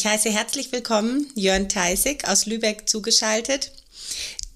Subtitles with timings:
[0.00, 3.70] Ich heiße herzlich willkommen Jörn Theisig aus Lübeck zugeschaltet.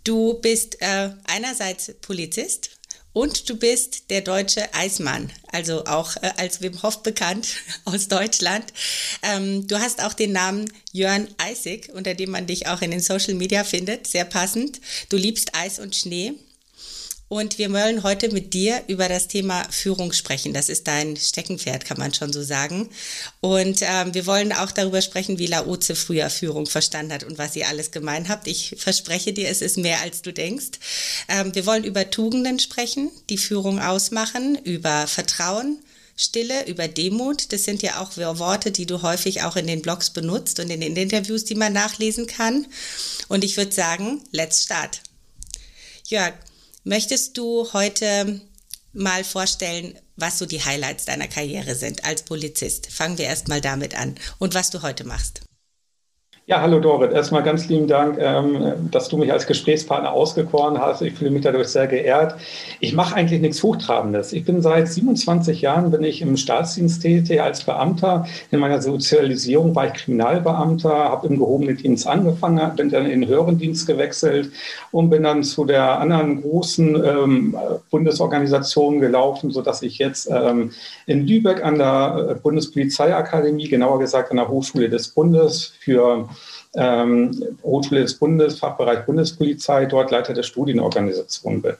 [0.03, 2.71] Du bist äh, einerseits Polizist
[3.13, 8.73] und du bist der deutsche Eismann, also auch äh, als Wim Hof bekannt aus Deutschland.
[9.23, 13.01] Ähm, du hast auch den Namen Jörn Eisig, unter dem man dich auch in den
[13.01, 14.81] Social Media findet, sehr passend.
[15.11, 16.33] Du liebst Eis und Schnee.
[17.29, 20.53] Und wir wollen heute mit dir über das Thema Führung sprechen.
[20.53, 22.91] Das ist dein Steckenpferd, kann man schon so sagen.
[23.41, 27.57] Und ähm, wir wollen auch darüber sprechen, wie Laoze früher Führung verstanden hat und was
[27.57, 28.47] ihr alles gemein habt.
[28.47, 30.79] Ich verspreche dir, es ist mehr, als du denkst.
[31.29, 35.79] Ähm, wir wollen über Tugenden sprechen, die Führung ausmachen, über Vertrauen,
[36.17, 37.53] Stille, über Demut.
[37.53, 40.83] Das sind ja auch Worte, die du häufig auch in den Blogs benutzt und in
[40.83, 42.67] den Interviews, die man nachlesen kann.
[43.29, 45.01] Und ich würde sagen, let's start.
[46.07, 46.35] Jörg,
[46.87, 48.43] Möchtest du heute
[48.93, 52.93] mal vorstellen, was so die Highlights deiner Karriere sind als Polizist?
[52.93, 55.41] Fangen wir erst mal damit an und was du heute machst.
[56.47, 57.11] Ja, hallo Dorit.
[57.11, 61.01] Erstmal ganz lieben Dank, ähm, dass du mich als Gesprächspartner ausgekoren hast.
[61.01, 62.35] Ich fühle mich dadurch sehr geehrt.
[62.81, 64.35] Ich mache eigentlich nichts Hochtrabendes.
[64.35, 68.27] Ich bin seit 27 Jahren bin ich im Staatsdienst tätig als Beamter.
[68.51, 73.29] In meiner Sozialisierung war ich Kriminalbeamter, habe im gehobenen Dienst angefangen, bin dann in den
[73.31, 74.53] höheren Dienst gewechselt
[74.93, 77.57] und bin dann zu der anderen großen ähm,
[77.91, 80.73] Bundesorganisation gelaufen, sodass ich jetzt ähm,
[81.07, 86.29] in Lübeck an der Bundespolizeiakademie, genauer gesagt an der Hochschule des Bundes für
[86.75, 91.77] ähm, Hochschule des Bundes, Fachbereich Bundespolizei, dort Leiter der Studienorganisation bin.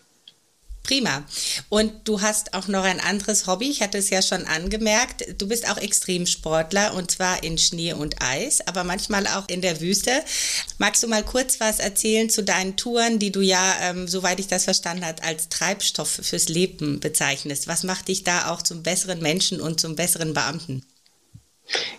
[0.85, 1.25] Prima.
[1.71, 3.71] Und du hast auch noch ein anderes Hobby.
[3.71, 5.41] Ich hatte es ja schon angemerkt.
[5.41, 9.81] Du bist auch Extremsportler und zwar in Schnee und Eis, aber manchmal auch in der
[9.81, 10.11] Wüste.
[10.77, 14.47] Magst du mal kurz was erzählen zu deinen Touren, die du ja, ähm, soweit ich
[14.47, 17.67] das verstanden habe, als Treibstoff fürs Leben bezeichnest?
[17.67, 20.85] Was macht dich da auch zum besseren Menschen und zum besseren Beamten?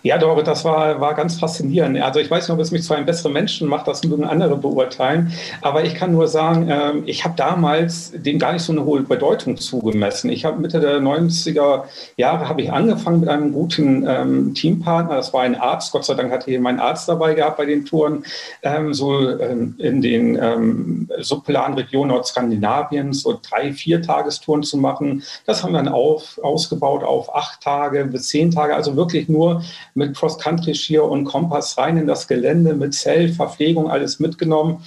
[0.04, 2.00] Ja, Dorit, das war, war ganz faszinierend.
[2.00, 4.56] Also ich weiß nicht, ob es mich zu einem besseren Menschen macht, das mögen andere
[4.56, 5.34] beurteilen.
[5.62, 9.02] Aber ich kann nur sagen, äh, ich habe damals dem gar nicht so eine hohe
[9.02, 10.30] Bedeutung zugemessen.
[10.30, 11.86] Ich habe Mitte der 90er
[12.18, 15.16] Jahre habe ich angefangen mit einem guten ähm, Teampartner.
[15.16, 15.92] Das war ein Arzt.
[15.92, 18.24] Gott sei Dank hatte ich meinen Arzt dabei gehabt bei den Touren.
[18.62, 25.24] Ähm, so ähm, in den ähm, subpolaren Regionen Nordskandinaviens so drei, vier Tagestouren zu machen.
[25.48, 28.76] Das haben wir dann auf, ausgebaut auf acht Tage bis zehn Tage.
[28.76, 29.55] Also wirklich nur
[29.94, 34.84] mit Cross-Country-Skier und Kompass rein in das Gelände, mit Zelt, Verpflegung, alles mitgenommen.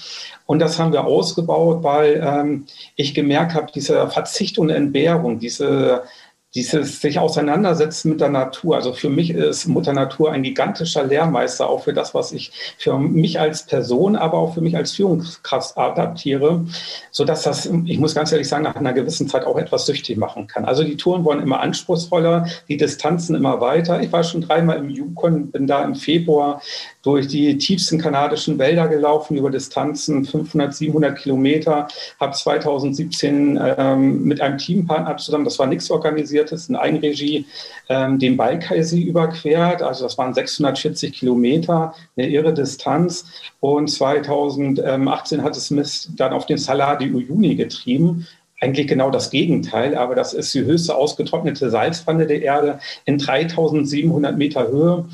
[0.46, 2.64] Und das haben wir ausgebaut, weil ähm,
[2.96, 6.04] ich gemerkt habe, diese Verzicht und Entbehrung, diese
[6.54, 8.76] dieses sich auseinandersetzen mit der Natur.
[8.76, 12.98] Also für mich ist Mutter Natur ein gigantischer Lehrmeister, auch für das, was ich für
[12.98, 16.64] mich als Person, aber auch für mich als Führungskraft adaptiere,
[17.10, 20.46] sodass das, ich muss ganz ehrlich sagen, nach einer gewissen Zeit auch etwas süchtig machen
[20.46, 20.64] kann.
[20.64, 24.00] Also die Touren wurden immer anspruchsvoller, die Distanzen immer weiter.
[24.00, 26.62] Ich war schon dreimal im Yukon, bin da im Februar
[27.02, 31.88] durch die tiefsten kanadischen Wälder gelaufen, über Distanzen 500, 700 Kilometer,
[32.18, 37.46] habe 2017 ähm, mit einem Teampartner zusammen, das war nichts Organisiertes, in Eigenregie,
[37.88, 39.82] ähm, den Balkaisee überquert.
[39.82, 43.26] Also das waren 640 Kilometer, eine irre Distanz.
[43.60, 48.26] Und 2018 hat es mich dann auf den Salar di Uyuni getrieben
[48.60, 54.36] eigentlich genau das Gegenteil, aber das ist die höchste ausgetrocknete Salzpfanne der Erde in 3700
[54.36, 55.04] Meter Höhe.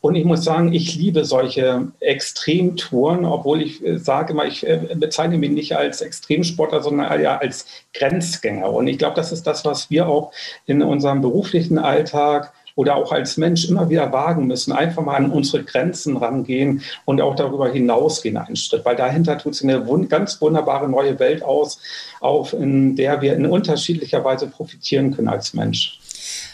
[0.00, 4.80] Und ich muss sagen, ich liebe solche Extremtouren, obwohl ich äh, sage immer, ich äh,
[4.96, 8.72] bezeichne mich nicht als Extremsportler, sondern ja als Grenzgänger.
[8.72, 10.32] Und ich glaube, das ist das, was wir auch
[10.66, 15.32] in unserem beruflichen Alltag oder auch als Mensch immer wieder wagen müssen, einfach mal an
[15.32, 20.40] unsere Grenzen rangehen und auch darüber hinausgehen einen Schritt, weil dahinter tut sich eine ganz
[20.40, 21.80] wunderbare neue Welt aus,
[22.20, 25.98] auf in der wir in unterschiedlicher Weise profitieren können als Mensch.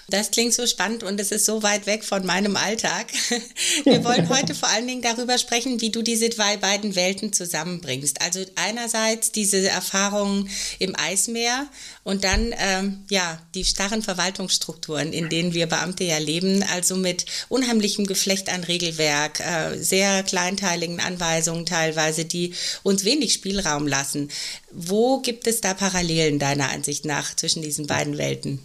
[0.08, 3.06] Das klingt so spannend und es ist so weit weg von meinem Alltag.
[3.84, 8.20] Wir wollen heute vor allen Dingen darüber sprechen, wie du diese zwei beiden Welten zusammenbringst.
[8.20, 11.66] Also einerseits diese Erfahrungen im Eismeer
[12.02, 17.24] und dann ähm, ja die starren Verwaltungsstrukturen, in denen wir Beamte ja leben, also mit
[17.48, 22.52] unheimlichem Geflecht an Regelwerk, äh, sehr kleinteiligen Anweisungen teilweise, die
[22.82, 24.30] uns wenig Spielraum lassen.
[24.70, 28.60] Wo gibt es da Parallelen deiner Ansicht nach zwischen diesen beiden Welten?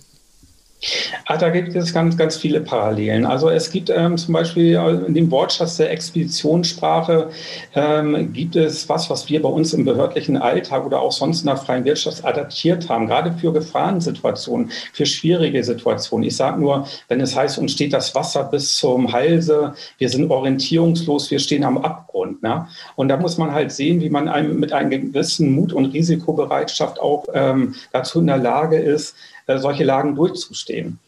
[1.25, 3.25] Ah, da gibt es ganz, ganz viele Parallelen.
[3.25, 4.75] Also es gibt ähm, zum Beispiel
[5.07, 7.29] in dem Wortschatz der Expeditionssprache
[7.75, 11.47] ähm, gibt es was, was wir bei uns im behördlichen Alltag oder auch sonst in
[11.47, 16.25] der freien Wirtschaft adaptiert haben, gerade für Gefahrensituationen, für schwierige Situationen.
[16.25, 20.31] Ich sage nur, wenn es heißt, uns steht das Wasser bis zum Halse, wir sind
[20.31, 22.41] orientierungslos, wir stehen am Abgrund.
[22.41, 22.67] Ne?
[22.95, 27.01] Und da muss man halt sehen, wie man einem mit einem gewissen Mut und Risikobereitschaft
[27.01, 29.15] auch ähm, dazu in der Lage ist,
[29.49, 30.99] äh, solche Lagen durchzustehen.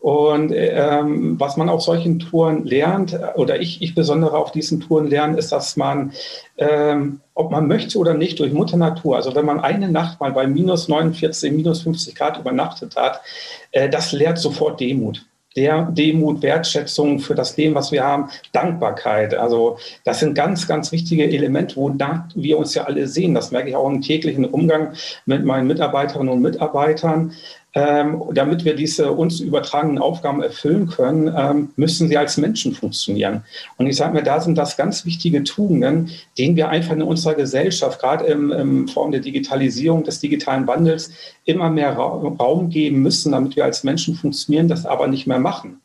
[0.00, 5.08] Und ähm, was man auf solchen Touren lernt, oder ich, ich besondere auf diesen Touren
[5.08, 6.12] lerne, ist, dass man,
[6.56, 10.30] ähm, ob man möchte oder nicht, durch Mutter Natur, also wenn man eine Nacht mal
[10.30, 13.20] bei minus 49, minus 50 Grad übernachtet hat,
[13.72, 15.26] äh, das lehrt sofort Demut.
[15.56, 19.34] Der Demut, Wertschätzung für das Leben, was wir haben, Dankbarkeit.
[19.34, 23.34] Also das sind ganz, ganz wichtige Elemente, wonach wir uns ja alle sehen.
[23.34, 24.92] Das merke ich auch im täglichen Umgang
[25.26, 27.32] mit meinen Mitarbeiterinnen und Mitarbeitern.
[27.80, 33.44] Ähm, damit wir diese uns übertragenen Aufgaben erfüllen können, ähm, müssen sie als Menschen funktionieren.
[33.76, 37.34] Und ich sage mir, da sind das ganz wichtige Tugenden, denen wir einfach in unserer
[37.34, 41.12] Gesellschaft, gerade in, in Form der Digitalisierung, des digitalen Wandels,
[41.44, 45.80] immer mehr Raum geben müssen, damit wir als Menschen funktionieren, das aber nicht mehr machen.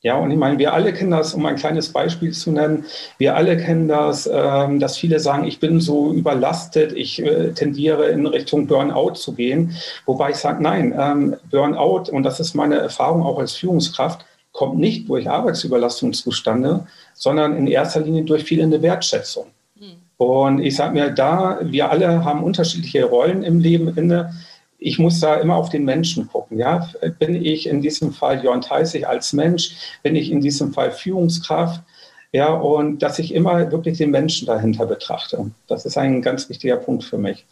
[0.00, 2.84] Ja, und ich meine, wir alle kennen das, um ein kleines Beispiel zu nennen,
[3.18, 8.06] wir alle kennen das, ähm, dass viele sagen, ich bin so überlastet, ich äh, tendiere
[8.08, 9.74] in Richtung Burnout zu gehen.
[10.06, 14.78] Wobei ich sage, nein, ähm, Burnout, und das ist meine Erfahrung auch als Führungskraft, kommt
[14.78, 19.46] nicht durch Arbeitsüberlastung zustande, sondern in erster Linie durch fehlende Wertschätzung.
[19.80, 19.96] Hm.
[20.16, 24.32] Und ich sage mir, da wir alle haben unterschiedliche Rollen im Leben inne,
[24.78, 26.58] ich muss da immer auf den Menschen gucken.
[26.58, 26.88] Ja?
[27.18, 29.72] Bin ich in diesem Fall Jörn Theisig als Mensch?
[30.02, 31.82] Bin ich in diesem Fall Führungskraft?
[32.30, 35.50] Ja, und dass ich immer wirklich den Menschen dahinter betrachte.
[35.66, 37.46] Das ist ein ganz wichtiger Punkt für mich.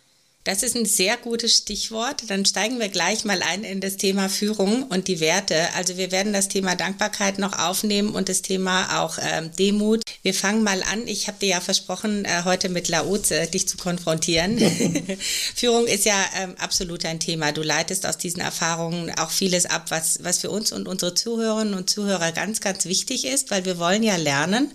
[0.47, 2.23] Das ist ein sehr gutes Stichwort.
[2.29, 5.57] Dann steigen wir gleich mal ein in das Thema Führung und die Werte.
[5.75, 10.03] Also wir werden das Thema Dankbarkeit noch aufnehmen und das Thema auch ähm, Demut.
[10.23, 11.09] Wir fangen mal an.
[11.09, 14.57] Ich habe dir ja versprochen, äh, heute mit Laoze dich zu konfrontieren.
[15.57, 17.51] Führung ist ja ähm, absolut ein Thema.
[17.51, 21.75] Du leitest aus diesen Erfahrungen auch vieles ab, was, was für uns und unsere Zuhörerinnen
[21.75, 24.71] und Zuhörer ganz, ganz wichtig ist, weil wir wollen ja lernen,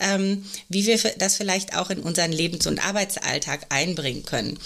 [0.00, 4.58] ähm, wie wir das vielleicht auch in unseren Lebens- und Arbeitsalltag einbringen können.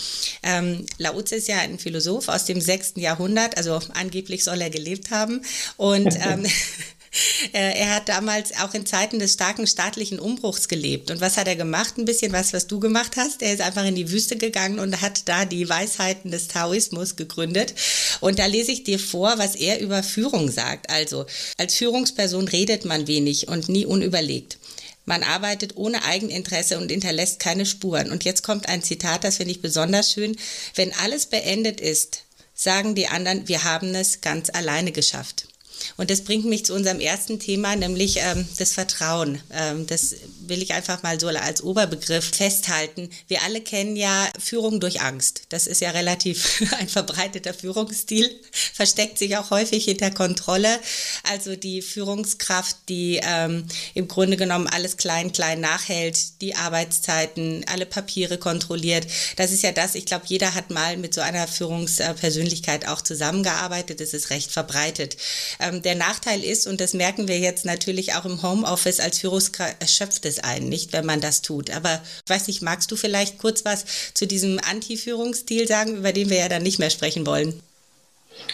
[0.46, 2.94] Ähm, Laozi ist ja ein Philosoph aus dem 6.
[2.96, 5.43] Jahrhundert, also angeblich soll er gelebt haben.
[5.76, 6.44] Und ähm,
[7.52, 11.10] äh, er hat damals auch in Zeiten des starken staatlichen Umbruchs gelebt.
[11.10, 11.98] Und was hat er gemacht?
[11.98, 13.43] Ein bisschen was, was du gemacht hast.
[13.43, 17.75] Er ist einfach in die Wüste gegangen und hat da die Weisheiten des Taoismus gegründet.
[18.20, 20.90] Und da lese ich dir vor, was er über Führung sagt.
[20.90, 21.26] Also,
[21.58, 24.58] als Führungsperson redet man wenig und nie unüberlegt.
[25.06, 28.11] Man arbeitet ohne Eigeninteresse und hinterlässt keine Spuren.
[28.11, 30.37] Und jetzt kommt ein Zitat, das finde ich besonders schön.
[30.75, 32.25] Wenn alles beendet ist,
[32.55, 35.47] sagen die anderen, wir haben es ganz alleine geschafft.
[35.96, 39.40] Und das bringt mich zu unserem ersten Thema, nämlich ähm, das Vertrauen.
[39.52, 40.14] Ähm, das
[40.49, 43.11] will ich einfach mal so als Oberbegriff festhalten.
[43.28, 45.43] Wir alle kennen ja Führung durch Angst.
[45.49, 50.78] Das ist ja relativ ein verbreiteter Führungsstil, versteckt sich auch häufig hinter Kontrolle.
[51.25, 57.87] Also die Führungskraft, die ähm, im Grunde genommen alles klein, klein nachhält, die Arbeitszeiten, alle
[57.87, 59.06] Papiere kontrolliert.
[59.37, 64.00] Das ist ja das, ich glaube, jeder hat mal mit so einer Führungspersönlichkeit auch zusammengearbeitet.
[64.00, 65.17] Das ist recht verbreitet.
[65.66, 69.76] Ähm, der Nachteil ist, und das merken wir jetzt natürlich auch im Homeoffice als Führungskraft,
[69.80, 71.74] erschöpft es einen nicht, wenn man das tut.
[71.74, 76.31] Aber ich weiß nicht, magst du vielleicht kurz was zu diesem Anti-Führungsstil sagen, über den
[76.31, 77.60] wir ja dann nicht mehr sprechen wollen?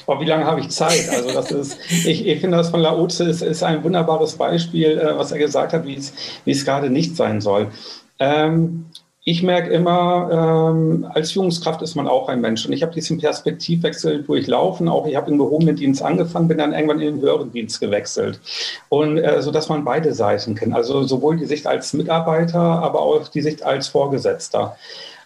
[0.06, 1.08] Oh, wie lange habe ich Zeit?
[1.08, 5.16] Also das ist, ich, ich finde das von Laoze ist, ist ein wunderbares Beispiel, äh,
[5.16, 6.12] was er gesagt hat, wie es,
[6.44, 7.70] wie es gerade nicht sein soll.
[8.18, 8.86] Ähm,
[9.24, 12.66] ich merke immer, ähm, als Führungskraft ist man auch ein Mensch.
[12.66, 14.88] Und ich habe diesen Perspektivwechsel durchlaufen.
[14.88, 18.40] Auch ich habe im gehobenen Dienst angefangen, bin dann irgendwann in den höheren Dienst gewechselt.
[18.88, 20.74] Und äh, so dass man beide Seiten kennt.
[20.74, 24.76] Also sowohl die Sicht als Mitarbeiter, aber auch die Sicht als Vorgesetzter.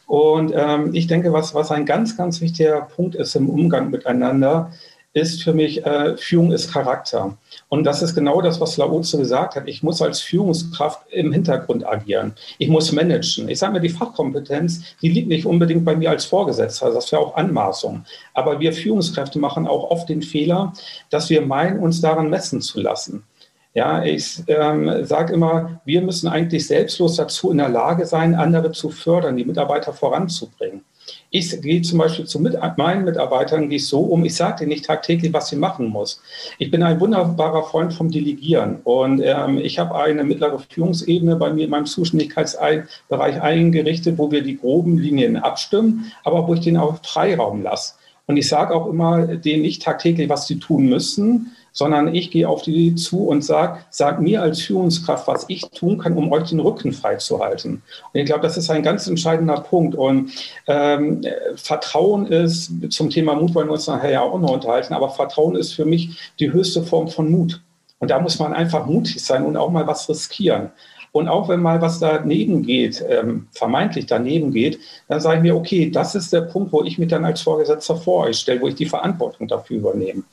[0.06, 4.72] Und ähm, ich denke, was, was ein ganz, ganz wichtiger Punkt ist im Umgang miteinander,
[5.16, 7.38] ist für mich, äh, Führung ist Charakter.
[7.70, 9.66] Und das ist genau das, was Laoze gesagt hat.
[9.66, 12.34] Ich muss als Führungskraft im Hintergrund agieren.
[12.58, 13.48] Ich muss managen.
[13.48, 16.92] Ich sage mir, die Fachkompetenz, die liegt nicht unbedingt bei mir als Vorgesetzter.
[16.92, 18.04] Das wäre auch Anmaßung.
[18.34, 20.74] Aber wir Führungskräfte machen auch oft den Fehler,
[21.08, 23.24] dass wir meinen, uns daran messen zu lassen.
[23.72, 28.72] Ja, ich ähm, sage immer, wir müssen eigentlich selbstlos dazu in der Lage sein, andere
[28.72, 30.84] zu fördern, die Mitarbeiter voranzubringen.
[31.30, 34.70] Ich gehe zum Beispiel zu mit, meinen Mitarbeitern gehe ich so um, ich sage denen
[34.70, 36.20] nicht tagtäglich, was sie machen muss.
[36.58, 41.52] Ich bin ein wunderbarer Freund vom Delegieren und ähm, ich habe eine mittlere Führungsebene bei
[41.52, 46.76] mir in meinem Zuständigkeitsbereich eingerichtet, wo wir die groben Linien abstimmen, aber wo ich den
[46.76, 47.94] auch Freiraum lasse.
[48.26, 52.48] Und ich sage auch immer denen nicht tagtäglich, was sie tun müssen, sondern ich gehe
[52.48, 56.48] auf die zu und sage, sag mir als Führungskraft, was ich tun kann, um euch
[56.48, 57.82] den Rücken freizuhalten.
[58.12, 59.94] Und ich glaube, das ist ein ganz entscheidender Punkt.
[59.94, 60.32] Und
[60.66, 61.20] ähm,
[61.56, 65.54] Vertrauen ist, zum Thema Mut wollen wir uns nachher ja auch noch unterhalten, aber Vertrauen
[65.54, 67.60] ist für mich die höchste Form von Mut.
[67.98, 70.70] Und da muss man einfach mutig sein und auch mal was riskieren.
[71.16, 75.56] Und auch wenn mal was daneben geht, ähm, vermeintlich daneben geht, dann sage ich mir,
[75.56, 78.68] okay, das ist der Punkt, wo ich mich dann als Vorgesetzter vor euch stelle, wo
[78.68, 80.24] ich die Verantwortung dafür übernehme.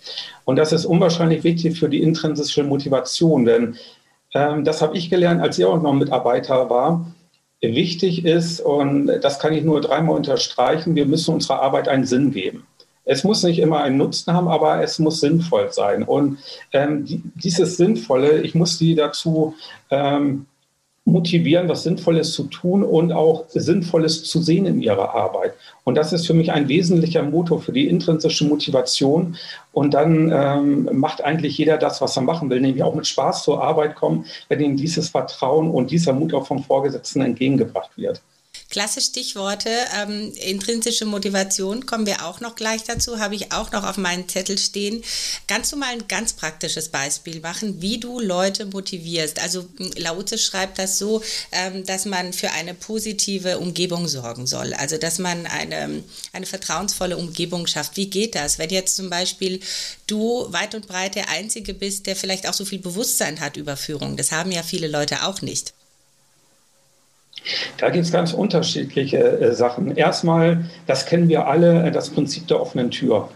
[0.43, 3.77] Und das ist unwahrscheinlich wichtig für die intrinsische Motivation, denn
[4.33, 7.05] ähm, das habe ich gelernt, als ich auch noch Mitarbeiter war.
[7.61, 12.31] Wichtig ist, und das kann ich nur dreimal unterstreichen, wir müssen unserer Arbeit einen Sinn
[12.31, 12.67] geben.
[13.05, 16.03] Es muss nicht immer einen Nutzen haben, aber es muss sinnvoll sein.
[16.03, 16.39] Und
[16.73, 19.55] ähm, die, dieses Sinnvolle, ich muss die dazu
[19.89, 20.45] ähm,
[21.05, 25.53] motivieren, was Sinnvolles zu tun und auch Sinnvolles zu sehen in ihrer Arbeit.
[25.83, 29.35] Und das ist für mich ein wesentlicher Motor für die intrinsische Motivation.
[29.73, 33.43] Und dann ähm, macht eigentlich jeder das, was er machen will, nämlich auch mit Spaß
[33.43, 38.21] zur Arbeit kommen, wenn ihm dieses Vertrauen und dieser Mut auch vom Vorgesetzten entgegengebracht wird.
[38.73, 39.69] Klasse Stichworte.
[39.95, 44.27] Ähm, intrinsische Motivation kommen wir auch noch gleich dazu, habe ich auch noch auf meinem
[44.27, 45.03] Zettel stehen.
[45.45, 49.39] Kannst du mal ein ganz praktisches Beispiel machen, wie du Leute motivierst?
[49.39, 54.73] Also Laute schreibt das so, ähm, dass man für eine positive Umgebung sorgen soll.
[54.73, 57.95] Also dass man eine, eine vertrauensvolle Umgebung schafft.
[57.95, 58.57] Wie geht das?
[58.57, 59.59] Wenn jetzt zum Beispiel
[60.07, 63.77] du weit und breit der Einzige bist, der vielleicht auch so viel Bewusstsein hat über
[63.77, 64.17] Führung.
[64.17, 65.75] Das haben ja viele Leute auch nicht.
[67.77, 69.95] Da gibt es ganz unterschiedliche äh, Sachen.
[69.95, 73.29] Erstmal, das kennen wir alle, äh, das Prinzip der offenen Tür.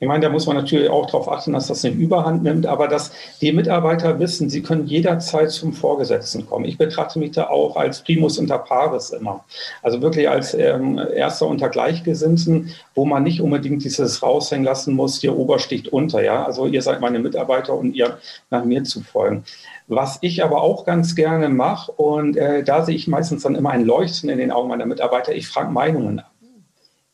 [0.00, 2.88] Ich meine, da muss man natürlich auch darauf achten, dass das nicht überhand nimmt, aber
[2.88, 6.64] dass die Mitarbeiter wissen, sie können jederzeit zum Vorgesetzten kommen.
[6.64, 9.44] Ich betrachte mich da auch als Primus inter pares immer.
[9.82, 15.20] Also wirklich als ähm, Erster unter Gleichgesinnten, wo man nicht unbedingt dieses raushängen lassen muss,
[15.20, 16.22] hier Obersticht unter.
[16.22, 16.44] Ja?
[16.44, 18.18] Also ihr seid meine Mitarbeiter und ihr
[18.50, 19.44] nach mir zu folgen.
[19.86, 23.70] Was ich aber auch ganz gerne mache, und äh, da sehe ich meistens dann immer
[23.70, 26.33] ein Leuchten in den Augen meiner Mitarbeiter, ich frage Meinungen ab.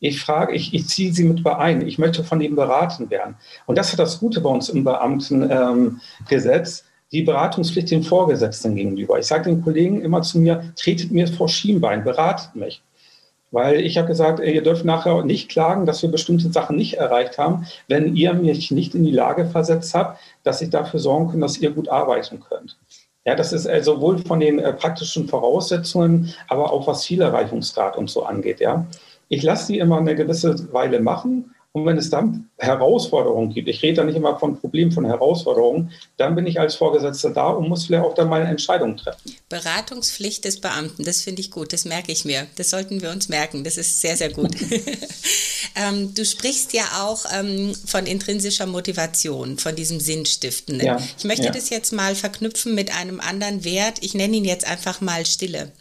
[0.01, 1.87] Ich frage, ich, ich ziehe sie mit ein.
[1.87, 3.35] Ich möchte von ihnen beraten werden.
[3.67, 6.79] Und das hat das Gute bei uns im Beamtengesetz.
[6.79, 9.19] Ähm, die Beratungspflicht den Vorgesetzten gegenüber.
[9.19, 12.81] Ich sage den Kollegen immer zu mir, tretet mir vor Schienbein, beratet mich.
[13.51, 17.37] Weil ich habe gesagt, ihr dürft nachher nicht klagen, dass wir bestimmte Sachen nicht erreicht
[17.37, 21.41] haben, wenn ihr mich nicht in die Lage versetzt habt, dass ich dafür sorgen kann,
[21.41, 22.77] dass ihr gut arbeiten könnt.
[23.25, 28.09] Ja, das ist äh, sowohl von den äh, praktischen Voraussetzungen, aber auch was Zielerreichungsgrad und
[28.09, 28.61] so angeht.
[28.61, 28.87] Ja,
[29.31, 33.81] ich lasse sie immer eine gewisse Weile machen und wenn es dann Herausforderungen gibt, ich
[33.81, 37.69] rede da nicht immer von Problemen, von Herausforderungen, dann bin ich als Vorgesetzter da und
[37.69, 39.33] muss vielleicht auch dann meine Entscheidung treffen.
[39.47, 42.45] Beratungspflicht des Beamten, das finde ich gut, das merke ich mir.
[42.57, 44.51] Das sollten wir uns merken, das ist sehr, sehr gut.
[45.75, 50.81] ähm, du sprichst ja auch ähm, von intrinsischer Motivation, von diesem Sinnstiften.
[50.81, 51.51] Ja, ich möchte ja.
[51.51, 53.99] das jetzt mal verknüpfen mit einem anderen Wert.
[54.01, 55.71] Ich nenne ihn jetzt einfach mal Stille.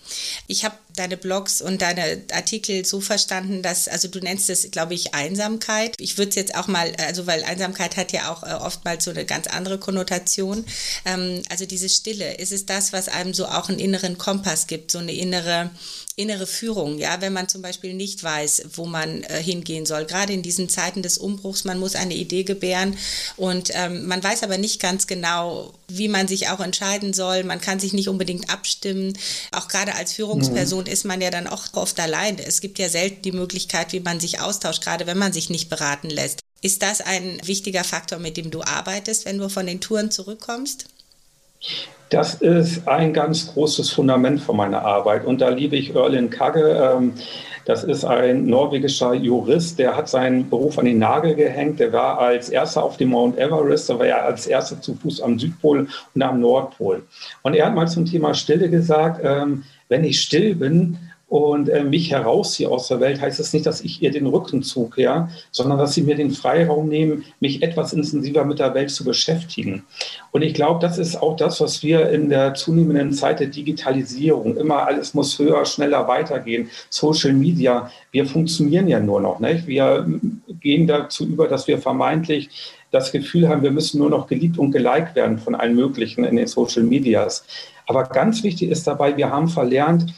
[0.47, 4.95] Ich habe deine Blogs und deine Artikel so verstanden, dass, also du nennst es, glaube
[4.95, 5.95] ich, Einsamkeit.
[5.99, 9.11] Ich würde es jetzt auch mal, also weil Einsamkeit hat ja auch äh, oftmals so
[9.11, 10.65] eine ganz andere Konnotation.
[11.05, 14.91] Ähm, also diese Stille, ist es das, was einem so auch einen inneren Kompass gibt,
[14.91, 15.71] so eine innere
[16.17, 20.05] innere Führung, ja, wenn man zum Beispiel nicht weiß, wo man äh, hingehen soll.
[20.05, 22.97] Gerade in diesen Zeiten des Umbruchs, man muss eine Idee gebären
[23.37, 27.45] und ähm, man weiß aber nicht ganz genau, wie man sich auch entscheiden soll.
[27.45, 29.17] Man kann sich nicht unbedingt abstimmen.
[29.53, 30.93] Auch gerade als Führungsperson mhm.
[30.93, 32.39] ist man ja dann auch oft allein.
[32.39, 35.71] Es gibt ja selten die Möglichkeit, wie man sich austauscht, gerade wenn man sich nicht
[35.71, 36.41] beraten lässt.
[36.63, 40.87] Ist das ein wichtiger Faktor, mit dem du arbeitest, wenn du von den Touren zurückkommst?
[42.09, 45.25] Das ist ein ganz großes Fundament von meiner Arbeit.
[45.25, 46.93] Und da liebe ich Erlin Kagge.
[46.97, 47.15] Ähm,
[47.67, 51.79] das ist ein norwegischer Jurist, der hat seinen Beruf an den Nagel gehängt.
[51.79, 55.21] Der war als erster auf dem Mount Everest, da war er als erster zu Fuß
[55.21, 57.03] am Südpol und am Nordpol.
[57.43, 60.99] Und er hat mal zum Thema Stille gesagt, ähm, wenn ich still bin,
[61.31, 64.27] und äh, mich herausziehe aus der Welt, heißt es das nicht, dass ich ihr den
[64.27, 68.91] Rücken zukehre, sondern dass sie mir den Freiraum nehmen, mich etwas intensiver mit der Welt
[68.91, 69.85] zu beschäftigen.
[70.33, 74.57] Und ich glaube, das ist auch das, was wir in der zunehmenden Zeit der Digitalisierung,
[74.57, 79.39] immer alles muss höher, schneller weitergehen, Social Media, wir funktionieren ja nur noch.
[79.39, 79.69] Nicht?
[79.69, 80.05] Wir
[80.61, 82.51] gehen dazu über, dass wir vermeintlich
[82.91, 86.35] das Gefühl haben, wir müssen nur noch geliebt und geliked werden von allen möglichen in
[86.35, 87.45] den Social Medias.
[87.87, 90.15] Aber ganz wichtig ist dabei, wir haben verlernt, äh,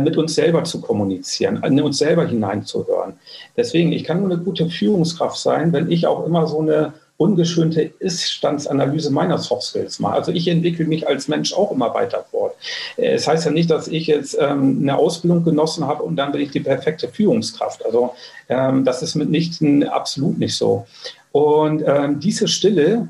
[0.00, 3.14] mit uns selber zu kommunizieren, in uns selber hineinzuhören.
[3.56, 7.92] Deswegen, ich kann nur eine gute Führungskraft sein, wenn ich auch immer so eine ungeschönte
[7.98, 10.14] Ist-Standsanalyse meiner Soft Skills mache.
[10.14, 12.54] Also ich entwickle mich als Mensch auch immer weiter fort.
[12.96, 16.32] Äh, es heißt ja nicht, dass ich jetzt ähm, eine Ausbildung genossen habe und dann
[16.32, 17.84] bin ich die perfekte Führungskraft.
[17.84, 18.14] Also
[18.48, 20.86] ähm, das ist mitnichten absolut nicht so.
[21.30, 23.08] Und ähm, diese Stille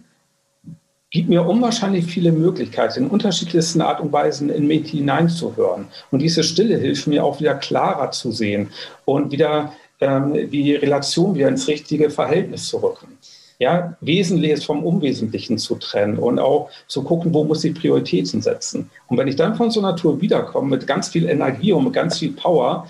[1.15, 5.87] gibt mir unwahrscheinlich viele Möglichkeiten, in unterschiedlichsten Art und Weisen in mich hineinzuhören.
[6.11, 8.71] Und diese Stille hilft mir auch wieder klarer zu sehen
[9.05, 13.17] und wieder ähm, die Relation wieder ins richtige Verhältnis zu rücken.
[13.61, 18.91] Ja, Wesentliches vom Unwesentlichen zu trennen und auch zu gucken, wo muss ich Prioritäten setzen.
[19.07, 21.93] Und wenn ich dann von so einer Tour wiederkomme mit ganz viel Energie und mit
[21.93, 22.89] ganz viel Power,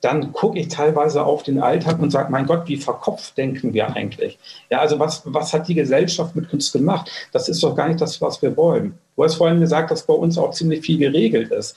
[0.00, 3.94] dann gucke ich teilweise auf den Alltag und sage, mein Gott, wie verkopft denken wir
[3.94, 4.38] eigentlich?
[4.70, 7.10] Ja, also was, was hat die Gesellschaft mit uns gemacht?
[7.32, 8.98] Das ist doch gar nicht das, was wir wollen.
[9.16, 11.76] Du hast vorhin gesagt, dass bei uns auch ziemlich viel geregelt ist.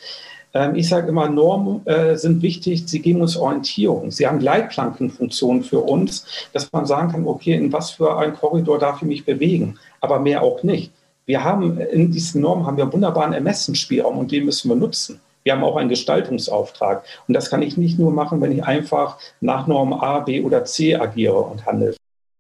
[0.54, 4.12] Ähm, ich sage immer, Normen äh, sind wichtig, sie geben uns Orientierung.
[4.12, 8.80] Sie haben Leitplankenfunktionen für uns, dass man sagen kann, okay, in was für ein Korridor
[8.80, 10.92] darf ich mich bewegen, aber mehr auch nicht.
[11.26, 15.22] Wir haben in diesen Normen haben wir wunderbaren Ermessensspielraum und den müssen wir nutzen.
[15.44, 17.04] Wir haben auch einen Gestaltungsauftrag.
[17.28, 20.66] Und das kann ich nicht nur machen, wenn ich einfach nach Norm A, B oder
[20.66, 21.96] C agiere und handle.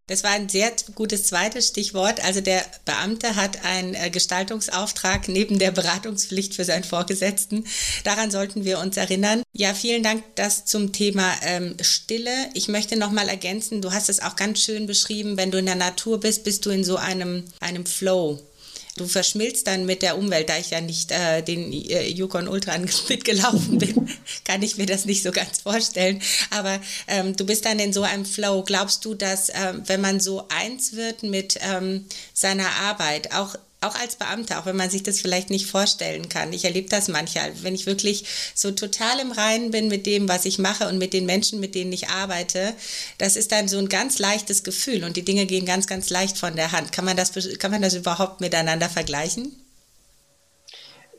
[0.10, 2.25] Das war ein sehr gutes zweites Stichwort.
[2.25, 7.65] Also der Beamte hat einen äh, Gestaltungsauftrag neben der Beratungspflicht für seinen Vorgesetzten.
[8.03, 9.44] Daran sollten wir uns erinnern.
[9.53, 12.32] Ja, vielen Dank das zum Thema ähm, Stille.
[12.56, 15.68] Ich möchte noch mal ergänzen, du hast es auch ganz schön beschrieben, wenn du in
[15.68, 18.39] der Natur bist, bist du in so einem, einem Flow
[19.00, 20.50] du verschmilzt dann mit der Umwelt.
[20.50, 22.77] Da ich ja nicht äh, den äh, Yukon Ultra
[23.10, 24.10] mitgelaufen bin,
[24.46, 26.22] kann ich mir das nicht so ganz vorstellen.
[26.51, 28.63] Aber ähm, du bist dann in so einem Flow.
[28.63, 33.96] Glaubst du, dass äh, wenn man so eins wird mit ähm, seiner Arbeit, auch auch
[33.96, 36.52] als Beamter, auch wenn man sich das vielleicht nicht vorstellen kann.
[36.52, 40.46] Ich erlebe das manchmal, wenn ich wirklich so total im Reinen bin mit dem, was
[40.46, 42.74] ich mache und mit den Menschen, mit denen ich arbeite.
[43.18, 46.38] Das ist dann so ein ganz leichtes Gefühl und die Dinge gehen ganz, ganz leicht
[46.38, 46.92] von der Hand.
[46.92, 49.54] Kann man das, kann man das überhaupt miteinander vergleichen?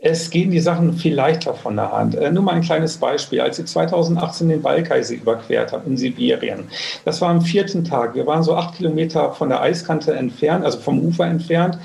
[0.02, 2.14] Es gehen die Sachen viel leichter von der Hand.
[2.14, 3.40] Äh, nur mal ein kleines Beispiel.
[3.40, 6.68] Als ich 2018 den Balkaise überquert habe in Sibirien,
[7.04, 8.14] das war am vierten Tag.
[8.14, 11.78] Wir waren so acht Kilometer von der Eiskante entfernt, also vom Ufer entfernt.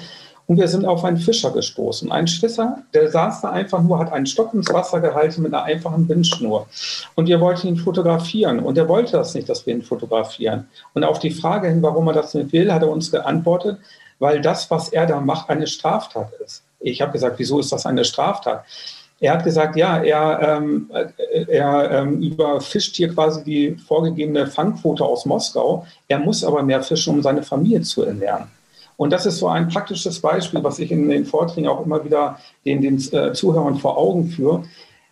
[0.47, 2.11] Und wir sind auf einen Fischer gestoßen.
[2.11, 5.63] Ein Fischer, der saß da einfach nur, hat einen Stock ins Wasser gehalten mit einer
[5.63, 6.67] einfachen Bindschnur.
[7.15, 8.59] Und wir wollten ihn fotografieren.
[8.59, 10.67] Und er wollte das nicht, dass wir ihn fotografieren.
[10.93, 13.79] Und auf die Frage hin, warum er das nicht will, hat er uns geantwortet,
[14.20, 16.63] weil das, was er da macht, eine Straftat ist.
[16.79, 18.63] Ich habe gesagt, wieso ist das eine Straftat?
[19.20, 20.91] Er hat gesagt, ja, er, ähm,
[21.48, 25.87] er ähm, überfischt hier quasi die vorgegebene Fangquote aus Moskau.
[26.07, 28.48] Er muss aber mehr fischen, um seine Familie zu ernähren.
[28.98, 32.40] Und das ist so ein praktisches Beispiel, was ich in den Vorträgen auch immer wieder
[32.66, 34.64] den, den äh, Zuhörern vor Augen führe.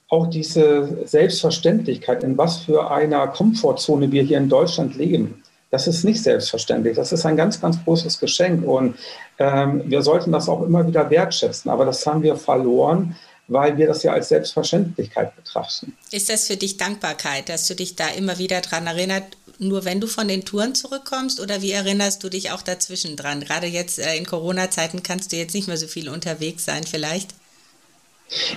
[0.09, 5.43] Auch diese Selbstverständlichkeit, in was für einer Komfortzone wir hier in Deutschland leben.
[5.71, 6.95] Das ist nicht selbstverständlich.
[6.95, 8.63] Das ist ein ganz, ganz großes Geschenk.
[8.63, 8.95] Und
[9.39, 11.71] ähm, wir sollten das auch immer wieder wertschätzen.
[11.71, 13.15] Aber das haben wir verloren,
[13.47, 15.95] weil wir das ja als Selbstverständlichkeit betrachten.
[16.11, 19.23] Ist das für dich Dankbarkeit, dass du dich da immer wieder daran erinnert,
[19.59, 23.41] nur wenn du von den Touren zurückkommst oder wie erinnerst du dich auch dazwischen dran?
[23.41, 27.31] Gerade jetzt äh, in Corona-Zeiten kannst du jetzt nicht mehr so viel unterwegs sein vielleicht.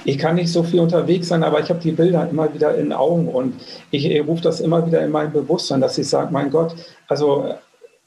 [0.04, 2.86] Ich kann nicht so viel unterwegs sein, aber ich habe die Bilder immer wieder in
[2.86, 6.32] den Augen und ich, ich rufe das immer wieder in mein Bewusstsein, dass ich sage,
[6.32, 6.74] mein Gott,
[7.08, 7.54] also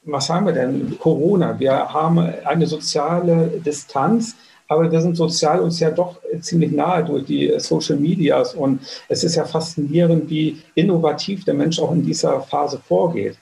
[0.04, 0.98] was haben wir denn?
[0.98, 4.34] Corona, wir haben eine soziale Distanz,
[4.70, 9.24] aber wir sind sozial uns ja doch ziemlich nahe durch die Social Medias und es
[9.24, 13.36] ist ja faszinierend, wie innovativ der Mensch auch in dieser Phase vorgeht.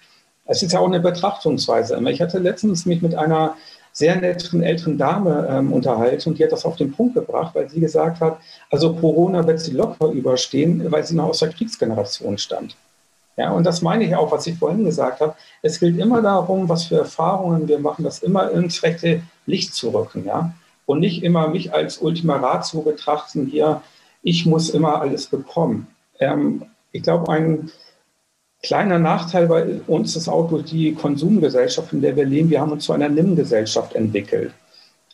[0.47, 3.57] Es ist ja auch eine Betrachtungsweise Ich hatte letztens mich mit einer
[3.93, 7.69] sehr netten älteren Dame ähm, unterhalten und die hat das auf den Punkt gebracht, weil
[7.69, 8.38] sie gesagt hat,
[8.71, 12.75] also Corona wird sie locker überstehen, weil sie noch aus der Kriegsgeneration stammt.
[13.37, 15.35] Ja, und das meine ich auch, was ich vorhin gesagt habe.
[15.61, 19.91] Es gilt immer darum, was für Erfahrungen wir machen, das immer ins rechte Licht zu
[19.91, 20.25] rücken.
[20.25, 20.55] Ja?
[20.88, 23.83] Und nicht immer mich als Ultima Ratio betrachten, hier,
[24.22, 25.87] ich muss immer alles bekommen.
[26.18, 27.70] Ähm, ich glaube, ein
[28.62, 32.72] kleiner Nachteil bei uns ist auch durch die Konsumgesellschaft, in der wir leben, wir haben
[32.72, 34.53] uns zu einer Nimm-Gesellschaft entwickelt.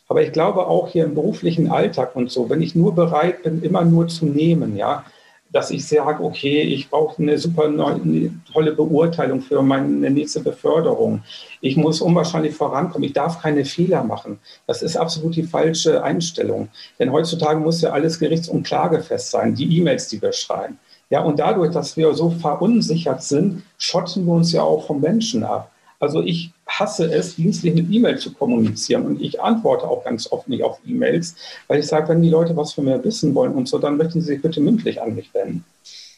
[0.07, 3.61] Aber ich glaube auch hier im beruflichen Alltag und so, wenn ich nur bereit bin,
[3.61, 5.03] immer nur zu nehmen, ja,
[5.51, 11.23] dass ich sage, okay, ich brauche eine super eine tolle Beurteilung für meine nächste Beförderung.
[11.61, 13.05] Ich muss unwahrscheinlich vorankommen.
[13.05, 14.39] Ich darf keine Fehler machen.
[14.67, 16.69] Das ist absolut die falsche Einstellung.
[16.99, 20.77] Denn heutzutage muss ja alles gerichts- und klagefest sein, die E-Mails, die wir schreiben.
[21.09, 25.43] Ja, und dadurch, dass wir so verunsichert sind, schotten wir uns ja auch vom Menschen
[25.43, 25.71] ab.
[25.99, 30.47] Also ich hasse es, dienstlich mit E-Mail zu kommunizieren und ich antworte auch ganz oft
[30.49, 31.35] nicht auf E-Mails,
[31.67, 34.21] weil ich sage, wenn die Leute was von mir wissen wollen und so, dann möchten
[34.21, 35.63] sie sich bitte mündlich an mich wenden.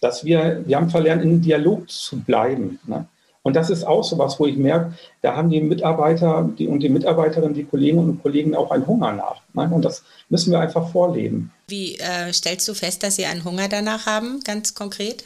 [0.02, 2.80] Dass wir, wir haben verlernt, in Dialog zu bleiben.
[2.86, 3.08] Ne?
[3.48, 6.82] Und das ist auch so was, wo ich merke, da haben die Mitarbeiter die, und
[6.82, 9.42] die Mitarbeiterinnen, die Kolleginnen und Kollegen auch einen Hunger nach.
[9.54, 9.74] Ne?
[9.74, 11.54] Und das müssen wir einfach vorleben.
[11.70, 15.24] Wie äh, stellst du fest, dass sie einen Hunger danach haben, ganz konkret?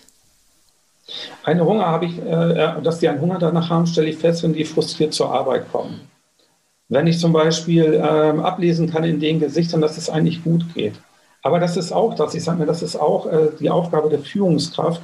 [1.44, 4.54] Einen Hunger habe ich, äh, dass die einen Hunger danach haben, stelle ich fest, wenn
[4.54, 6.02] die frustriert zur Arbeit kommen.
[6.90, 10.94] Wenn ich zum Beispiel ähm, ablesen kann in den Gesichtern, dass es eigentlich gut geht.
[11.42, 14.20] Aber das ist auch das, ich sage mir, das ist auch äh, die Aufgabe der
[14.20, 15.02] Führungskraft.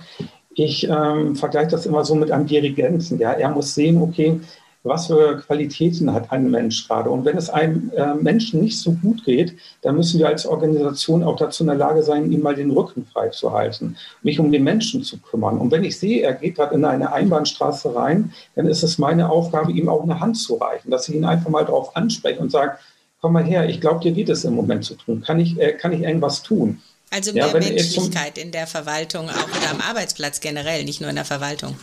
[0.54, 3.20] Ich ähm, vergleiche das immer so mit einem Dirigenten.
[3.20, 3.32] Ja?
[3.32, 4.40] Er muss sehen, okay,
[4.84, 7.10] was für Qualitäten hat ein Mensch gerade.
[7.10, 11.24] Und wenn es einem äh, Menschen nicht so gut geht, dann müssen wir als Organisation
[11.24, 14.52] auch dazu in der Lage sein, ihm mal den Rücken frei zu halten, mich um
[14.52, 15.58] den Menschen zu kümmern.
[15.58, 19.30] Und wenn ich sehe, er geht gerade in eine Einbahnstraße rein, dann ist es meine
[19.30, 22.52] Aufgabe, ihm auch eine Hand zu reichen, dass ich ihn einfach mal darauf anspreche und
[22.52, 22.78] sage,
[23.22, 25.22] komm mal her, ich glaube, dir geht es im Moment zu tun.
[25.22, 26.82] Kann ich, äh, kann ich irgendwas tun?
[27.10, 31.16] Also mehr ja, Menschlichkeit in der Verwaltung, auch oder am Arbeitsplatz generell, nicht nur in
[31.16, 31.76] der Verwaltung.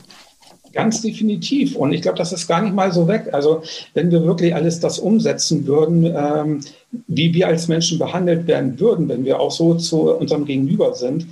[0.75, 1.77] Ganz definitiv.
[1.77, 3.29] Und ich glaube, das ist gar nicht mal so weg.
[3.33, 3.63] Also
[3.95, 6.61] wenn wir wirklich alles das umsetzen würden, ähm,
[7.07, 11.27] wie wir als Menschen behandelt werden würden, wenn wir auch so zu unserem Gegenüber sind,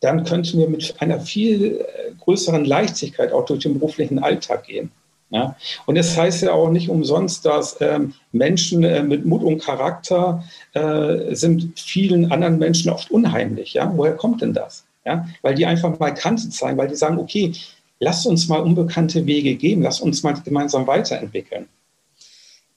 [0.00, 4.90] dann könnten wir mit einer viel äh, größeren Leichtigkeit auch durch den beruflichen Alltag gehen.
[5.30, 5.56] Ja?
[5.86, 9.58] Und es das heißt ja auch nicht umsonst, dass ähm, Menschen äh, mit Mut und
[9.58, 13.74] Charakter äh, sind vielen anderen Menschen oft unheimlich.
[13.74, 13.92] Ja?
[13.94, 14.84] Woher kommt denn das?
[15.04, 15.26] Ja?
[15.42, 17.52] Weil die einfach mal Kante zeigen, weil die sagen, okay,
[17.98, 21.66] Lass uns mal unbekannte Wege gehen, lass uns mal gemeinsam weiterentwickeln.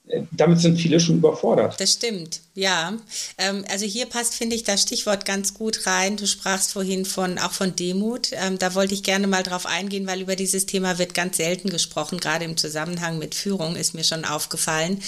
[0.10, 1.80] Äh, damit sind viele schon überfordert.
[1.80, 2.94] Das stimmt, ja.
[3.38, 6.18] Ähm, also hier passt, finde ich, das Stichwort ganz gut rein.
[6.18, 8.30] Du sprachst vorhin von auch von Demut.
[8.34, 11.70] Ähm, da wollte ich gerne mal drauf eingehen, weil über dieses Thema wird ganz selten
[11.70, 15.02] gesprochen, gerade im Zusammenhang mit Führung ist mir schon aufgefallen.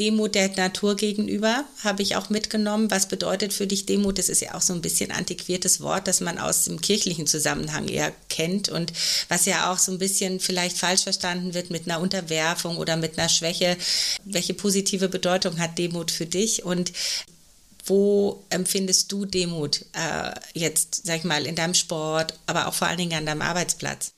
[0.00, 2.90] Demut der Natur gegenüber habe ich auch mitgenommen.
[2.90, 4.18] Was bedeutet für dich Demut?
[4.18, 7.86] Das ist ja auch so ein bisschen antiquiertes Wort, das man aus dem kirchlichen Zusammenhang
[7.86, 8.94] eher kennt und
[9.28, 13.18] was ja auch so ein bisschen vielleicht falsch verstanden wird mit einer Unterwerfung oder mit
[13.18, 13.76] einer Schwäche.
[14.24, 16.92] Welche positive Bedeutung hat Demut für dich und
[17.84, 22.88] wo empfindest du Demut äh, jetzt, sag ich mal, in deinem Sport, aber auch vor
[22.88, 24.12] allen Dingen an deinem Arbeitsplatz?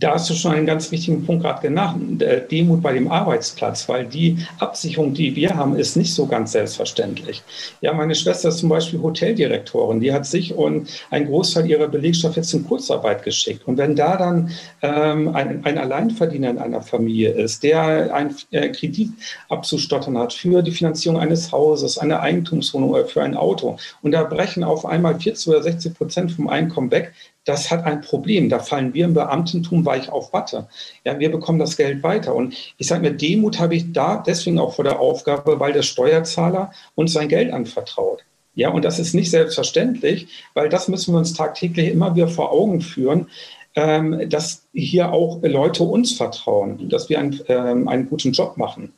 [0.00, 4.06] Da hast du schon einen ganz wichtigen Punkt gerade genannt, Demut bei dem Arbeitsplatz, weil
[4.06, 7.42] die Absicherung, die wir haben, ist nicht so ganz selbstverständlich.
[7.80, 12.36] Ja, meine Schwester ist zum Beispiel Hoteldirektorin, die hat sich und einen Großteil ihrer Belegschaft
[12.36, 13.66] jetzt in Kurzarbeit geschickt.
[13.66, 18.68] Und wenn da dann ähm, ein, ein Alleinverdiener in einer Familie ist, der einen äh,
[18.68, 19.10] Kredit
[19.48, 24.22] abzustottern hat für die Finanzierung eines Hauses, eine Eigentumswohnung oder für ein Auto, und da
[24.22, 27.14] brechen auf einmal 40 oder 60 Prozent vom Einkommen weg,
[27.48, 28.50] das hat ein Problem.
[28.50, 30.68] Da fallen wir im Beamtentum weich auf Watte.
[31.04, 32.34] Ja, wir bekommen das Geld weiter.
[32.34, 35.82] Und ich sage mir, Demut habe ich da deswegen auch vor der Aufgabe, weil der
[35.82, 38.24] Steuerzahler uns sein Geld anvertraut.
[38.54, 42.52] Ja, und das ist nicht selbstverständlich, weil das müssen wir uns tagtäglich immer wieder vor
[42.52, 43.28] Augen führen,
[43.76, 48.92] ähm, dass hier auch Leute uns vertrauen, dass wir einen, ähm, einen guten Job machen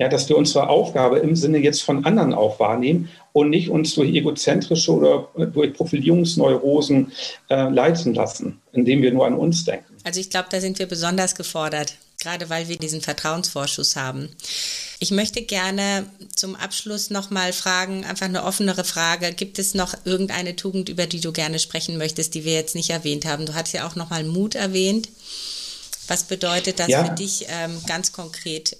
[0.00, 3.94] ja, dass wir unsere Aufgabe im Sinne jetzt von anderen auch wahrnehmen und nicht uns
[3.94, 7.12] durch egozentrische oder durch Profilierungsneurosen
[7.50, 9.94] äh, leiten lassen, indem wir nur an uns denken.
[10.02, 14.30] Also ich glaube, da sind wir besonders gefordert, gerade weil wir diesen Vertrauensvorschuss haben.
[15.00, 19.34] Ich möchte gerne zum Abschluss nochmal fragen, einfach eine offenere Frage.
[19.34, 22.88] Gibt es noch irgendeine Tugend, über die du gerne sprechen möchtest, die wir jetzt nicht
[22.88, 23.44] erwähnt haben?
[23.44, 25.10] Du hattest ja auch nochmal Mut erwähnt.
[26.08, 27.04] Was bedeutet das ja.
[27.04, 28.78] für dich ähm, ganz konkret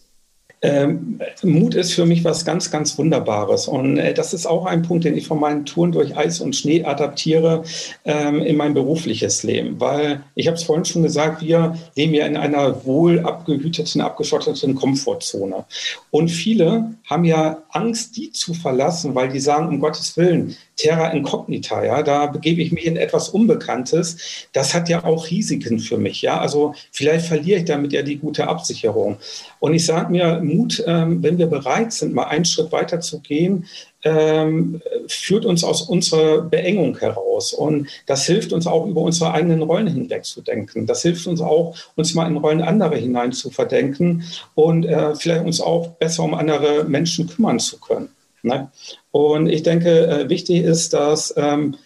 [0.62, 3.66] ähm, Mut ist für mich was ganz, ganz Wunderbares.
[3.66, 6.54] Und äh, das ist auch ein Punkt, den ich von meinen Touren durch Eis und
[6.54, 7.64] Schnee adaptiere
[8.04, 9.80] ähm, in mein berufliches Leben.
[9.80, 14.74] Weil ich habe es vorhin schon gesagt, wir leben ja in einer wohl abgehüteten, abgeschotteten
[14.74, 15.64] Komfortzone.
[16.10, 21.10] Und viele haben ja Angst, die zu verlassen, weil die sagen, um Gottes Willen, Terra
[21.10, 24.48] Incognita, ja, da begebe ich mich in etwas Unbekanntes.
[24.54, 26.40] Das hat ja auch Risiken für mich, ja.
[26.40, 29.18] Also vielleicht verliere ich damit ja die gute Absicherung.
[29.58, 33.20] Und ich sage mir, Mut, ähm, wenn wir bereit sind, mal einen Schritt weiter zu
[33.20, 33.66] gehen,
[34.04, 37.52] ähm, führt uns aus unserer Beengung heraus.
[37.52, 40.86] Und das hilft uns auch, über unsere eigenen Rollen hinweg zu denken.
[40.86, 45.44] Das hilft uns auch, uns mal in Rollen anderer hinein zu verdenken und äh, vielleicht
[45.44, 48.08] uns auch besser um andere Menschen kümmern zu können.
[48.42, 48.70] Ne?
[49.10, 51.76] Und ich denke, äh, wichtig ist, dass ähm,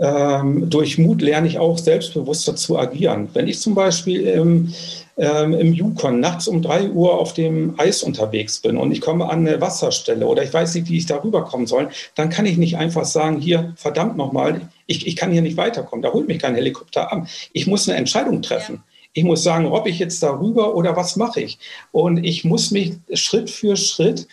[0.00, 3.28] ähm, durch Mut lerne ich auch selbstbewusster zu agieren.
[3.32, 4.72] Wenn ich zum Beispiel im,
[5.16, 9.28] ähm, im Yukon nachts um drei Uhr auf dem Eis unterwegs bin und ich komme
[9.28, 12.56] an eine Wasserstelle oder ich weiß nicht, wie ich darüber kommen soll, dann kann ich
[12.56, 16.38] nicht einfach sagen, hier, verdammt nochmal, ich, ich kann hier nicht weiterkommen, da holt mich
[16.38, 17.26] kein Helikopter ab.
[17.52, 18.76] Ich muss eine Entscheidung treffen.
[18.76, 18.82] Ja.
[19.14, 21.58] Ich muss sagen, ob ich jetzt darüber oder was mache ich.
[21.90, 24.28] Und ich muss mich Schritt für Schritt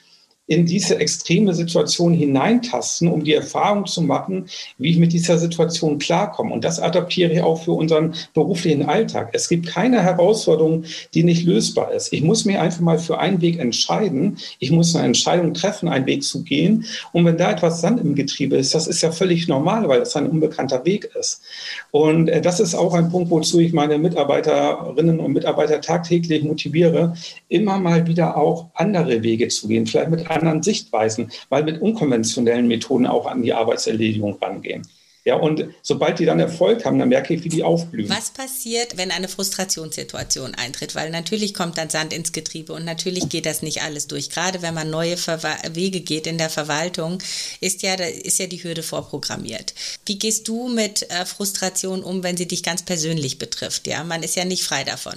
[0.47, 4.45] in diese extreme Situation hineintasten, um die Erfahrung zu machen,
[4.77, 6.53] wie ich mit dieser Situation klarkomme.
[6.53, 9.29] Und das adaptiere ich auch für unseren beruflichen Alltag.
[9.33, 12.13] Es gibt keine Herausforderung, die nicht lösbar ist.
[12.13, 14.37] Ich muss mir einfach mal für einen Weg entscheiden.
[14.59, 16.85] Ich muss eine Entscheidung treffen, einen Weg zu gehen.
[17.11, 20.15] Und wenn da etwas Sand im Getriebe ist, das ist ja völlig normal, weil das
[20.15, 21.41] ein unbekannter Weg ist.
[21.89, 27.15] Und äh, das ist auch ein Punkt, wozu ich meine Mitarbeiterinnen und Mitarbeiter tagtäglich motiviere,
[27.49, 32.67] immer mal wieder auch andere Wege zu gehen, vielleicht mit anderen Sichtweisen, weil mit unkonventionellen
[32.67, 34.87] Methoden auch an die Arbeitserledigung rangehen.
[35.27, 38.07] Ja, und sobald die dann Erfolg haben, dann merke ich, wie die aufblühen.
[38.09, 40.93] Was passiert, wenn eine Frustrationssituation eintritt?
[40.93, 44.29] Weil natürlich kommt dann Sand ins Getriebe und natürlich geht das nicht alles durch.
[44.29, 47.17] Gerade wenn man neue Verwa Wege geht in der Verwaltung,
[47.59, 49.73] ist ja, ist ja die Hürde vorprogrammiert.
[50.05, 53.87] Wie gehst du mit äh, Frustration um, wenn sie dich ganz persönlich betrifft?
[53.87, 55.15] Ja, man ist ja nicht frei davon.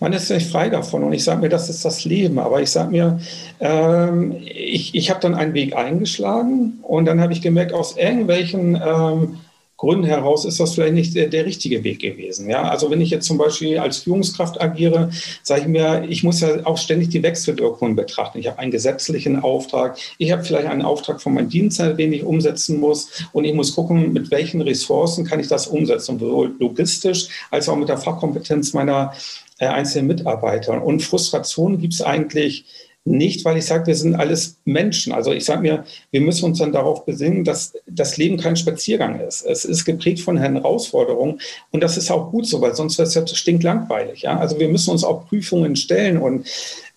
[0.00, 2.38] Man ist nicht frei davon und ich sage mir, das ist das Leben.
[2.38, 3.20] Aber ich sage mir,
[3.60, 8.80] ähm, ich, ich habe dann einen Weg eingeschlagen und dann habe ich gemerkt, aus irgendwelchen
[8.82, 9.38] ähm,
[9.78, 12.48] Gründen heraus ist das vielleicht nicht der, der, richtige Weg gewesen.
[12.48, 12.62] Ja?
[12.62, 15.10] Also wenn ich jetzt zum Beispiel als Führungskraft agiere,
[15.42, 18.38] sage ich mir, ich muss ja auch ständig die Wechselwirkungen betrachten.
[18.38, 22.24] Ich habe einen gesetzlichen Auftrag, ich habe vielleicht einen Auftrag von meinem Dienst, den ich
[22.24, 27.28] umsetzen muss und ich muss gucken, mit welchen Ressourcen kann ich das umsetzen, sowohl logistisch
[27.50, 29.12] als auch mit der Fachkompetenz meiner
[29.58, 30.82] äh, einzelnen Mitarbeiter.
[30.82, 32.64] Und Frustration gibt es eigentlich
[33.06, 35.12] nicht, weil ich sage, wir sind alles Menschen.
[35.12, 39.20] Also ich sage mir, wir müssen uns dann darauf besinnen, dass das Leben kein Spaziergang
[39.20, 39.46] ist.
[39.46, 41.40] Es ist geprägt von Herausforderungen
[41.70, 44.22] und das ist auch gut so, weil sonst wäre es ja stinklangweilig.
[44.22, 44.38] Ja?
[44.38, 46.48] Also wir müssen uns auch Prüfungen stellen und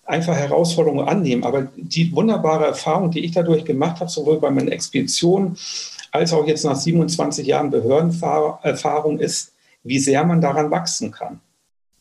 [0.04, 1.44] einfach Herausforderungen annehmen.
[1.44, 5.56] Aber die wunderbare Erfahrung, die ich dadurch gemacht habe, sowohl bei meinen Expeditionen
[6.10, 9.52] als auch jetzt nach 27 Jahren Behördenerfahrung, ist,
[9.84, 11.40] wie sehr man daran wachsen kann.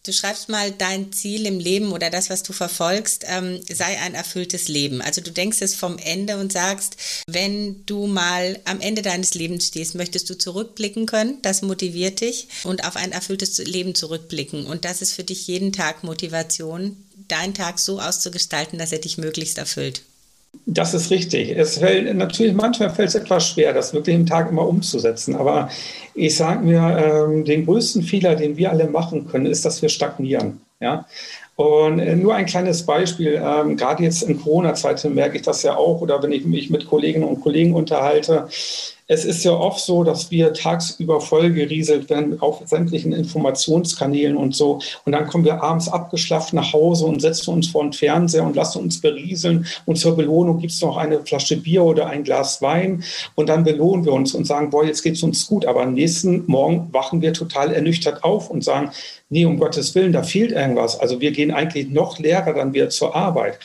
[0.04, 4.16] Du schreibst mal, dein Ziel im Leben oder das, was du verfolgst, ähm, sei ein
[4.16, 5.02] erfülltes Leben.
[5.02, 6.96] Also du denkst es vom Ende und sagst,
[7.28, 11.42] wenn du mal am Ende deines Lebens stehst, möchtest du zurückblicken können.
[11.42, 14.66] Das motiviert dich und auf ein erfülltes Leben zurückblicken.
[14.68, 16.96] Und das ist für dich jeden Tag Motivation,
[17.28, 20.04] deinen Tag so auszugestalten, dass er dich möglichst erfüllt.
[20.66, 21.58] Das ist richtig.
[21.58, 25.36] Es fällt natürlich manchmal fällt es etwas schwer, das wirklich im Tag immer umzusetzen.
[25.36, 25.70] Aber
[26.14, 29.90] ich sage mir, ähm, den größten Fehler, den wir alle machen können, ist, dass wir
[29.90, 30.62] stagnieren.
[30.80, 31.06] Ja?
[31.56, 35.76] Und äh, nur ein kleines Beispiel, ähm, gerade jetzt in Corona-Zeiten merke ich das ja
[35.76, 38.48] auch, oder wenn ich mich mit Kolleginnen und Kollegen unterhalte,
[39.12, 44.80] es ist ja oft so, dass wir tagsüber vollgerieselt werden auf sämtlichen Informationskanälen und so.
[45.04, 48.56] Und dann kommen wir abends abgeschlafft nach Hause und setzen uns vor den Fernseher und
[48.56, 49.66] lassen uns berieseln.
[49.86, 53.04] Und zur Belohnung gibt es noch eine Flasche Bier oder ein Glas Wein.
[53.34, 55.66] Und dann belohnen wir uns und sagen, boah, jetzt geht es uns gut.
[55.66, 58.92] Aber am nächsten Morgen wachen wir total ernüchtert auf und sagen,
[59.30, 61.00] nee, um Gottes Willen, da fehlt irgendwas.
[61.00, 63.58] Also wir gehen eigentlich noch leerer dann wieder zur Arbeit.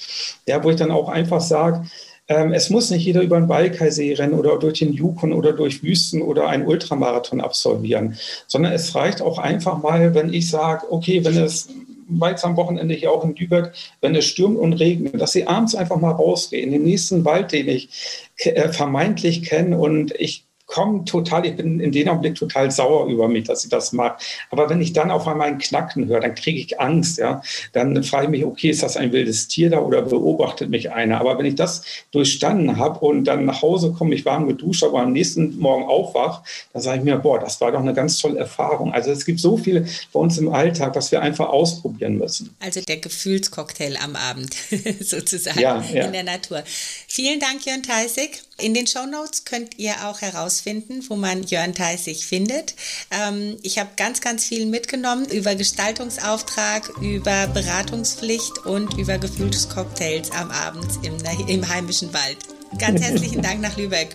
[0.48, 1.84] Ja, wo ich dann auch einfach sage,
[2.28, 5.82] ähm, es muss nicht jeder über den Balkaisee rennen oder durch den Yukon oder durch
[5.82, 11.24] Wüsten oder einen Ultramarathon absolvieren, sondern es reicht auch einfach mal, wenn ich sage, okay,
[11.24, 11.68] wenn es
[12.06, 15.74] weil am Wochenende hier auch in Lübeck, wenn es stürmt und regnet, dass sie abends
[15.74, 17.88] einfach mal rausgehen, in den nächsten Wald, den ich
[18.36, 23.28] äh, vermeintlich kenne und ich komme total, ich bin in dem Augenblick total sauer über
[23.28, 24.16] mich, dass ich das mache.
[24.50, 27.42] Aber wenn ich dann auf einmal ein Knacken höre, dann kriege ich Angst, ja.
[27.72, 31.20] Dann frage ich mich, okay, ist das ein wildes Tier da oder beobachtet mich einer?
[31.20, 35.00] Aber wenn ich das durchstanden habe und dann nach Hause komme, ich warm geduscht, aber
[35.00, 38.38] am nächsten Morgen aufwach, dann sage ich mir, boah, das war doch eine ganz tolle
[38.38, 38.92] Erfahrung.
[38.92, 42.54] Also es gibt so viel bei uns im Alltag, was wir einfach ausprobieren müssen.
[42.60, 44.54] Also der Gefühlscocktail am Abend
[45.00, 46.06] sozusagen ja, ja.
[46.06, 46.62] in der Natur.
[46.64, 48.42] Vielen Dank, Jörn Theisig.
[48.56, 52.76] In den Show Notes könnt ihr auch herausfinden, wo man Jörn Theisig findet.
[53.10, 60.52] Ähm, ich habe ganz, ganz viel mitgenommen über Gestaltungsauftrag, über Beratungspflicht und über Gefühlscocktails am
[60.52, 61.14] Abend im,
[61.48, 62.38] im heimischen Wald.
[62.78, 64.14] Ganz herzlichen Dank nach Lübeck.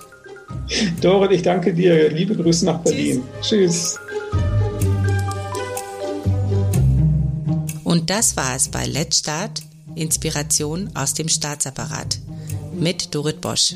[1.01, 2.09] Dorit, ich danke dir.
[2.09, 3.23] Liebe Grüße nach Berlin.
[3.41, 3.99] Tschüss.
[3.99, 3.99] Tschüss.
[7.83, 9.61] Und das war es bei Let's Start,
[9.95, 12.19] Inspiration aus dem Staatsapparat
[12.79, 13.75] mit Dorit Bosch.